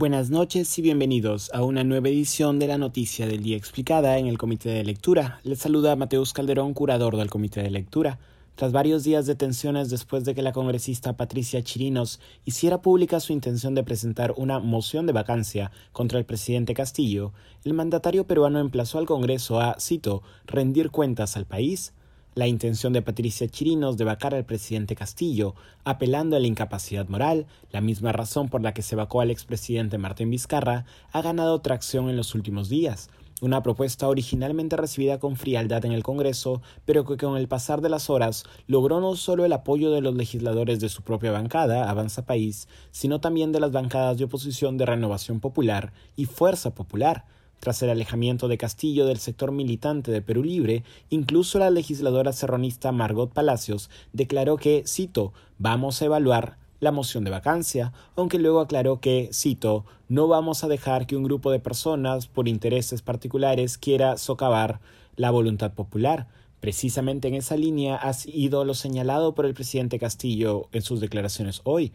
[0.00, 4.28] Buenas noches y bienvenidos a una nueva edición de la Noticia del Día Explicada en
[4.28, 5.40] el Comité de Lectura.
[5.42, 8.20] Les saluda Mateus Calderón, curador del Comité de Lectura.
[8.54, 13.32] Tras varios días de tensiones después de que la congresista Patricia Chirinos hiciera pública su
[13.32, 17.32] intención de presentar una moción de vacancia contra el presidente Castillo,
[17.64, 21.92] el mandatario peruano emplazó al Congreso a, cito, rendir cuentas al país
[22.38, 27.46] la intención de Patricia Chirinos de vacar al presidente Castillo, apelando a la incapacidad moral,
[27.72, 32.08] la misma razón por la que se vacó al expresidente Martín Vizcarra, ha ganado tracción
[32.08, 33.10] en los últimos días.
[33.40, 37.88] Una propuesta originalmente recibida con frialdad en el Congreso, pero que con el pasar de
[37.88, 42.24] las horas logró no solo el apoyo de los legisladores de su propia bancada, Avanza
[42.24, 47.24] País, sino también de las bancadas de oposición de Renovación Popular y Fuerza Popular,
[47.60, 52.92] tras el alejamiento de Castillo del sector militante de Perú Libre, incluso la legisladora serronista
[52.92, 59.00] Margot Palacios declaró que, cito, vamos a evaluar la moción de vacancia, aunque luego aclaró
[59.00, 64.16] que, cito, no vamos a dejar que un grupo de personas, por intereses particulares, quiera
[64.16, 64.80] socavar
[65.16, 66.28] la voluntad popular.
[66.60, 71.60] Precisamente en esa línea ha sido lo señalado por el presidente Castillo en sus declaraciones
[71.64, 71.92] hoy.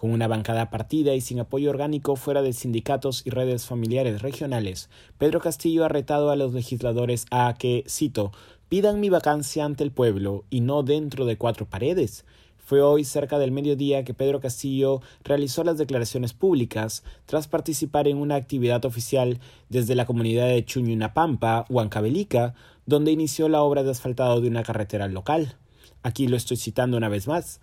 [0.00, 4.88] Con una bancada partida y sin apoyo orgánico fuera de sindicatos y redes familiares regionales,
[5.18, 8.32] Pedro Castillo ha retado a los legisladores a que, cito,
[8.70, 12.24] pidan mi vacancia ante el pueblo y no dentro de cuatro paredes.
[12.56, 18.16] Fue hoy cerca del mediodía que Pedro Castillo realizó las declaraciones públicas tras participar en
[18.16, 22.54] una actividad oficial desde la comunidad de Chuñunapampa, Huancavelica,
[22.86, 25.56] donde inició la obra de asfaltado de una carretera local.
[26.02, 27.60] Aquí lo estoy citando una vez más.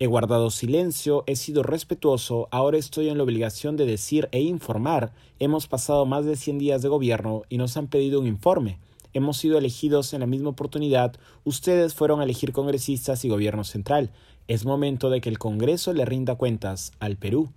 [0.00, 5.12] He guardado silencio, he sido respetuoso, ahora estoy en la obligación de decir e informar.
[5.38, 8.80] Hemos pasado más de 100 días de gobierno y nos han pedido un informe.
[9.12, 14.10] Hemos sido elegidos en la misma oportunidad, ustedes fueron a elegir congresistas y gobierno central.
[14.48, 17.50] Es momento de que el Congreso le rinda cuentas al Perú.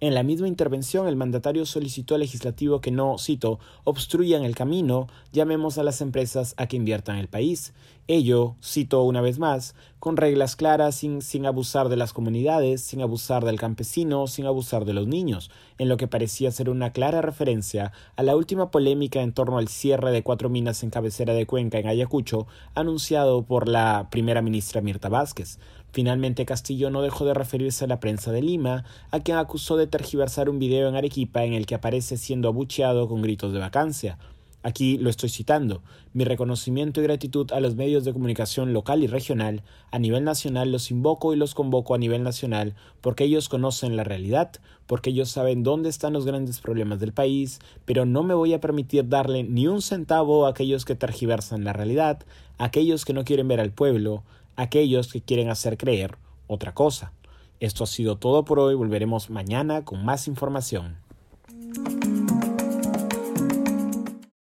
[0.00, 5.08] En la misma intervención, el mandatario solicitó al legislativo que no, cito, obstruyan el camino,
[5.32, 7.72] llamemos a las empresas a que inviertan el país.
[8.06, 13.02] Ello, cito una vez más, con reglas claras, sin, sin abusar de las comunidades, sin
[13.02, 17.20] abusar del campesino, sin abusar de los niños, en lo que parecía ser una clara
[17.20, 21.44] referencia a la última polémica en torno al cierre de cuatro minas en cabecera de
[21.44, 22.46] Cuenca en Ayacucho,
[22.76, 25.58] anunciado por la primera ministra Mirta Vázquez.
[25.92, 29.86] Finalmente Castillo no dejó de referirse a la prensa de Lima, a quien acusó de
[29.86, 34.18] tergiversar un video en Arequipa en el que aparece siendo abucheado con gritos de vacancia.
[34.64, 35.82] Aquí lo estoy citando.
[36.12, 39.62] Mi reconocimiento y gratitud a los medios de comunicación local y regional,
[39.92, 44.02] a nivel nacional los invoco y los convoco a nivel nacional porque ellos conocen la
[44.02, 44.50] realidad,
[44.86, 48.60] porque ellos saben dónde están los grandes problemas del país, pero no me voy a
[48.60, 52.24] permitir darle ni un centavo a aquellos que tergiversan la realidad,
[52.58, 54.24] a aquellos que no quieren ver al pueblo,
[54.58, 57.12] aquellos que quieren hacer creer otra cosa.
[57.60, 60.98] Esto ha sido todo por hoy, volveremos mañana con más información.